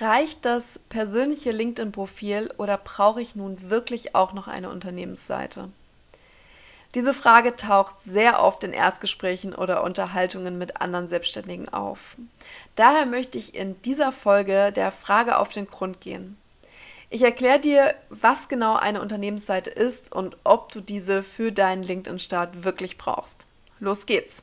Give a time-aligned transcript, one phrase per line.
[0.00, 5.68] Reicht das persönliche LinkedIn-Profil oder brauche ich nun wirklich auch noch eine Unternehmensseite?
[6.94, 12.16] Diese Frage taucht sehr oft in Erstgesprächen oder Unterhaltungen mit anderen Selbstständigen auf.
[12.76, 16.38] Daher möchte ich in dieser Folge der Frage auf den Grund gehen.
[17.10, 22.64] Ich erkläre dir, was genau eine Unternehmensseite ist und ob du diese für deinen LinkedIn-Start
[22.64, 23.46] wirklich brauchst.
[23.80, 24.42] Los geht's!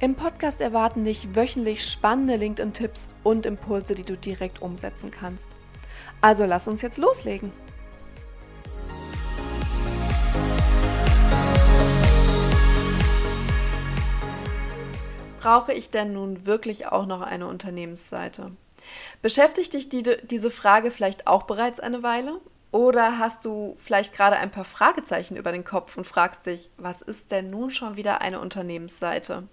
[0.00, 5.48] Im Podcast erwarten dich wöchentlich spannende LinkedIn-Tipps und Impulse, die du direkt umsetzen kannst.
[6.20, 7.52] Also lass uns jetzt loslegen.
[15.38, 18.50] Brauche ich denn nun wirklich auch noch eine Unternehmensseite?
[19.22, 22.40] Beschäftigt dich die, diese Frage vielleicht auch bereits eine Weile?
[22.72, 27.00] Oder hast du vielleicht gerade ein paar Fragezeichen über den Kopf und fragst dich, was
[27.00, 29.44] ist denn nun schon wieder eine Unternehmensseite?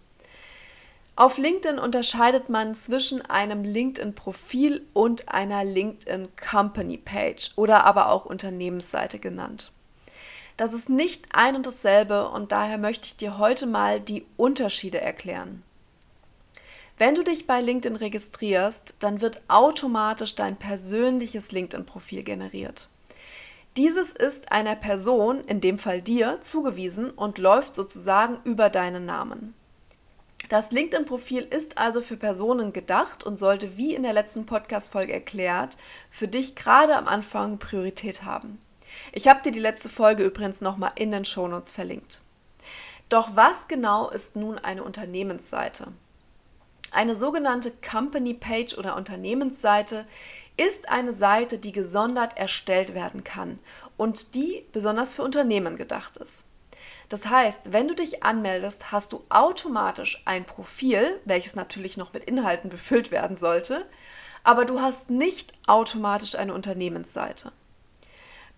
[1.22, 8.26] Auf LinkedIn unterscheidet man zwischen einem LinkedIn-Profil und einer LinkedIn Company Page oder aber auch
[8.26, 9.72] Unternehmensseite genannt.
[10.58, 15.00] Das ist nicht ein und dasselbe und daher möchte ich dir heute mal die Unterschiede
[15.00, 15.62] erklären.
[16.98, 22.88] Wenn du dich bei LinkedIn registrierst, dann wird automatisch dein persönliches LinkedIn-Profil generiert.
[23.78, 29.54] Dieses ist einer Person, in dem Fall dir, zugewiesen und läuft sozusagen über deinen Namen.
[30.52, 35.78] Das LinkedIn-Profil ist also für Personen gedacht und sollte, wie in der letzten Podcast-Folge erklärt,
[36.10, 38.60] für dich gerade am Anfang Priorität haben.
[39.14, 42.20] Ich habe dir die letzte Folge übrigens nochmal in den Shownotes verlinkt.
[43.08, 45.88] Doch was genau ist nun eine Unternehmensseite?
[46.92, 50.06] Eine sogenannte Company Page oder Unternehmensseite
[50.58, 53.58] ist eine Seite, die gesondert erstellt werden kann
[53.96, 56.44] und die besonders für Unternehmen gedacht ist.
[57.12, 62.24] Das heißt, wenn du dich anmeldest, hast du automatisch ein Profil, welches natürlich noch mit
[62.24, 63.86] Inhalten befüllt werden sollte,
[64.46, 67.52] aber du hast nicht automatisch eine Unternehmensseite.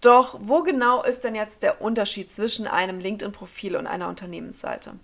[0.02, 5.00] Doch wo genau ist denn jetzt der Unterschied zwischen einem LinkedIn-Profil und einer Unternehmensseite?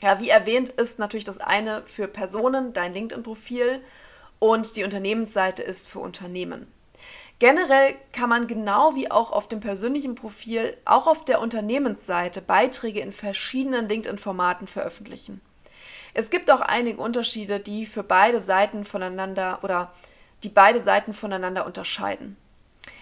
[0.00, 3.82] Ja, wie erwähnt ist natürlich das eine für Personen, dein LinkedIn-Profil,
[4.38, 6.72] und die Unternehmensseite ist für Unternehmen.
[7.42, 13.00] Generell kann man genau wie auch auf dem persönlichen Profil auch auf der Unternehmensseite Beiträge
[13.00, 15.40] in verschiedenen LinkedIn-Formaten veröffentlichen.
[16.14, 19.92] Es gibt auch einige Unterschiede, die für beide Seiten voneinander oder
[20.44, 22.36] die beide Seiten voneinander unterscheiden.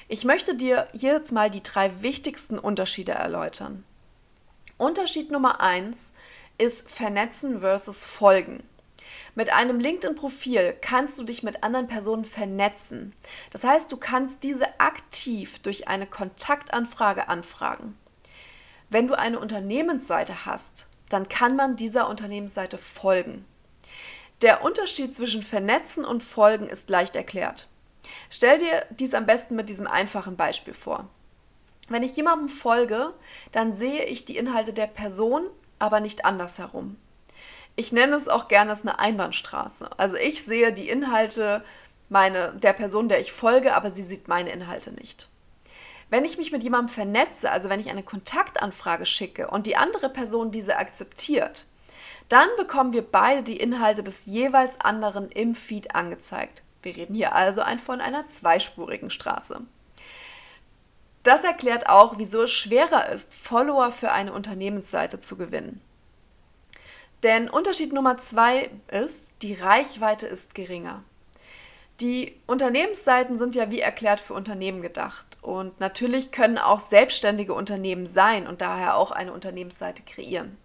[0.09, 3.85] Ich möchte dir hier jetzt mal die drei wichtigsten Unterschiede erläutern.
[4.79, 6.15] Unterschied Nummer eins
[6.57, 8.63] ist Vernetzen versus Folgen.
[9.35, 13.15] Mit einem LinkedIn-Profil kannst du dich mit anderen Personen vernetzen.
[13.51, 17.97] Das heißt, du kannst diese aktiv durch eine Kontaktanfrage anfragen.
[18.89, 23.45] Wenn du eine Unternehmensseite hast, dann kann man dieser Unternehmensseite folgen.
[24.43, 27.69] Der Unterschied zwischen Vernetzen und Folgen ist leicht erklärt.
[28.31, 31.09] Stell dir dies am besten mit diesem einfachen Beispiel vor.
[31.89, 33.13] Wenn ich jemandem folge,
[33.53, 35.49] dann sehe ich die Inhalte der Person,
[35.79, 36.97] aber nicht andersherum.
[37.77, 39.91] Ich nenne es auch gerne als eine Einbahnstraße.
[39.97, 41.65] Also ich sehe die Inhalte
[42.09, 45.29] meine, der Person, der ich folge, aber sie sieht meine Inhalte nicht.
[46.11, 50.11] Wenn ich mich mit jemandem vernetze, also wenn ich eine Kontaktanfrage schicke und die andere
[50.11, 51.67] Person diese akzeptiert,
[52.29, 56.63] dann bekommen wir beide die Inhalte des jeweils anderen im Feed angezeigt.
[56.83, 59.61] Wir reden hier also von einer zweispurigen Straße.
[61.23, 65.81] Das erklärt auch, wieso es schwerer ist, Follower für eine Unternehmensseite zu gewinnen.
[67.23, 71.05] Denn Unterschied Nummer zwei ist, die Reichweite ist geringer.
[72.01, 75.37] Die Unternehmensseiten sind ja wie erklärt für Unternehmen gedacht.
[75.43, 80.57] Und natürlich können auch selbstständige Unternehmen sein und daher auch eine Unternehmensseite kreieren.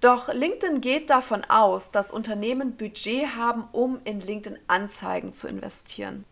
[0.00, 6.24] Doch LinkedIn geht davon aus, dass Unternehmen Budget haben, um in LinkedIn-Anzeigen zu investieren.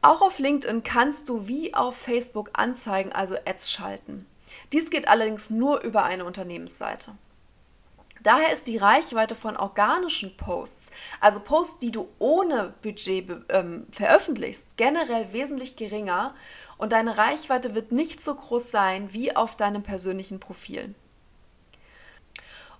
[0.00, 4.26] Auch auf LinkedIn kannst du wie auf Facebook Anzeigen, also Ads schalten.
[4.72, 7.12] Dies geht allerdings nur über eine Unternehmensseite.
[8.22, 14.76] Daher ist die Reichweite von organischen Posts, also Posts, die du ohne Budget ähm, veröffentlichst,
[14.76, 16.34] generell wesentlich geringer
[16.78, 20.94] und deine Reichweite wird nicht so groß sein wie auf deinem persönlichen Profil.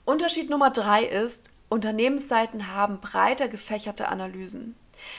[0.04, 4.74] Unterschied Nummer drei ist, Unternehmensseiten haben breiter gefächerte Analysen.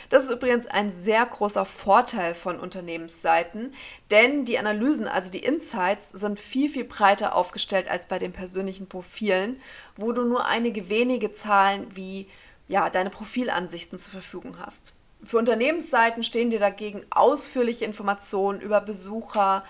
[0.09, 3.73] Das ist übrigens ein sehr großer Vorteil von Unternehmensseiten,
[4.11, 8.87] denn die Analysen, also die Insights, sind viel, viel breiter aufgestellt als bei den persönlichen
[8.87, 9.61] Profilen,
[9.95, 12.27] wo du nur einige wenige Zahlen wie
[12.67, 14.93] ja, deine Profilansichten zur Verfügung hast.
[15.23, 19.65] Für Unternehmensseiten stehen dir dagegen ausführliche Informationen über Besucher,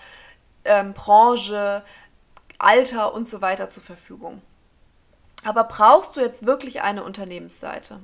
[0.64, 1.82] ähm, Branche,
[2.58, 4.42] Alter und so weiter zur Verfügung.
[5.44, 8.00] Aber brauchst du jetzt wirklich eine Unternehmensseite?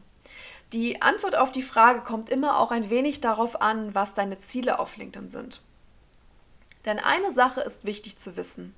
[0.73, 4.79] Die Antwort auf die Frage kommt immer auch ein wenig darauf an, was deine Ziele
[4.79, 5.63] auf LinkedIn sind.
[6.85, 8.75] Denn eine Sache ist wichtig zu wissen.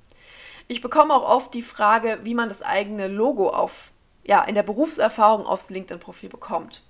[0.67, 3.90] Ich bekomme auch oft die Frage, wie man das eigene Logo auf,
[4.25, 6.82] ja, in der Berufserfahrung aufs LinkedIn-Profil bekommt.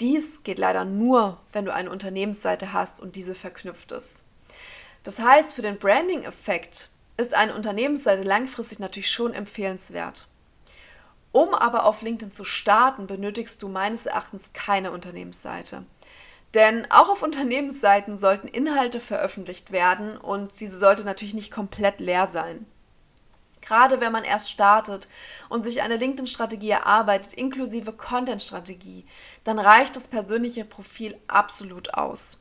[0.00, 4.24] Dies geht leider nur, wenn du eine Unternehmensseite hast und diese verknüpft ist.
[5.02, 10.28] Das heißt, für den Branding-Effekt ist eine Unternehmensseite langfristig natürlich schon empfehlenswert.
[11.32, 15.84] Um aber auf LinkedIn zu starten, benötigst du meines Erachtens keine Unternehmensseite.
[16.54, 22.26] Denn auch auf Unternehmensseiten sollten Inhalte veröffentlicht werden und diese sollte natürlich nicht komplett leer
[22.26, 22.66] sein.
[23.60, 25.08] Gerade wenn man erst startet
[25.50, 29.04] und sich eine LinkedIn-Strategie erarbeitet, inklusive Content-Strategie,
[29.44, 32.38] dann reicht das persönliche Profil absolut aus.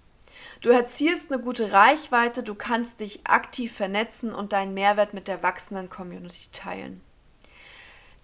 [0.62, 5.44] Du erzielst eine gute Reichweite, du kannst dich aktiv vernetzen und deinen Mehrwert mit der
[5.44, 7.01] wachsenden Community teilen.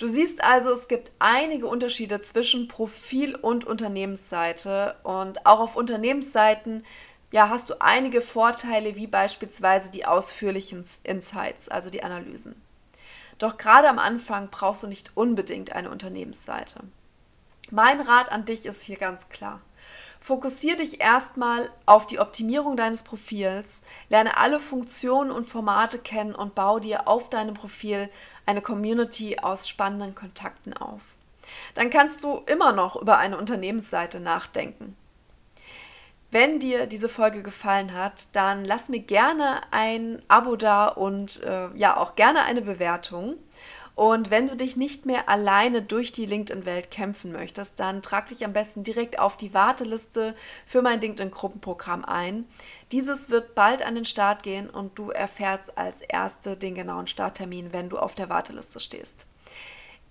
[0.04, 6.84] Du siehst also, es gibt einige Unterschiede zwischen Profil und Unternehmensseite und auch auf Unternehmensseiten
[7.32, 12.62] ja, hast du einige Vorteile wie beispielsweise die ausführlichen Insights, also die Analysen.
[13.38, 16.82] Doch gerade am Anfang brauchst du nicht unbedingt eine Unternehmensseite.
[17.72, 19.62] Mein Rat an dich ist hier ganz klar.
[20.24, 26.56] Fokussiere dich erstmal auf die Optimierung deines Profils, lerne alle Funktionen und Formate kennen und
[26.56, 28.10] baue dir auf deinem Profil
[28.46, 31.02] eine Community aus spannenden Kontakten auf.
[31.76, 34.96] Dann kannst du immer noch über eine Unternehmensseite nachdenken.
[36.32, 41.68] Wenn dir diese Folge gefallen hat, dann lass mir gerne ein Abo da und äh,
[41.76, 43.36] ja auch gerne eine Bewertung.
[43.96, 48.44] Und wenn du dich nicht mehr alleine durch die LinkedIn-Welt kämpfen möchtest, dann trag dich
[48.44, 50.34] am besten direkt auf die Warteliste
[50.66, 52.48] für mein LinkedIn-Gruppenprogramm ein.
[52.92, 57.72] Dieses wird bald an den Start gehen und du erfährst als Erste den genauen Starttermin,
[57.72, 59.28] wenn du auf der Warteliste stehst.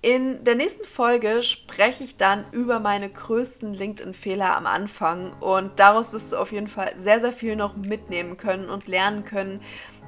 [0.05, 6.13] In der nächsten Folge spreche ich dann über meine größten LinkedIn-Fehler am Anfang und daraus
[6.13, 9.61] wirst du auf jeden Fall sehr, sehr viel noch mitnehmen können und lernen können,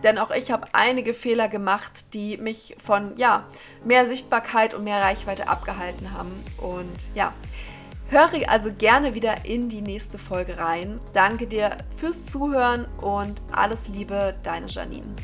[0.03, 3.47] denn auch ich habe einige Fehler gemacht, die mich von ja,
[3.85, 6.45] mehr Sichtbarkeit und mehr Reichweite abgehalten haben.
[6.59, 7.33] Und ja,
[8.09, 10.99] höre also gerne wieder in die nächste Folge rein.
[11.13, 15.15] Danke dir fürs Zuhören und alles Liebe, deine Janine.